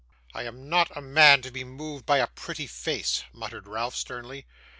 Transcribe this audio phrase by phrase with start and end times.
[0.33, 4.47] 'I am not a man to be moved by a pretty face,' muttered Ralph sternly.